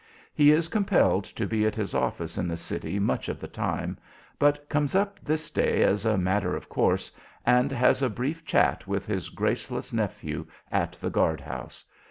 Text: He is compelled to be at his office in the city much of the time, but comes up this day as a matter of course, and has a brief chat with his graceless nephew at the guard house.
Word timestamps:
He 0.33 0.49
is 0.51 0.67
compelled 0.67 1.25
to 1.25 1.45
be 1.45 1.63
at 1.67 1.75
his 1.75 1.93
office 1.93 2.35
in 2.35 2.47
the 2.47 2.57
city 2.57 2.97
much 2.97 3.29
of 3.29 3.39
the 3.39 3.47
time, 3.47 3.99
but 4.39 4.67
comes 4.67 4.95
up 4.95 5.19
this 5.23 5.51
day 5.51 5.83
as 5.83 6.07
a 6.07 6.17
matter 6.17 6.55
of 6.55 6.67
course, 6.67 7.11
and 7.45 7.71
has 7.71 8.01
a 8.01 8.09
brief 8.09 8.43
chat 8.43 8.87
with 8.87 9.05
his 9.05 9.29
graceless 9.29 9.93
nephew 9.93 10.47
at 10.71 10.93
the 10.93 11.11
guard 11.11 11.41
house. 11.41 11.85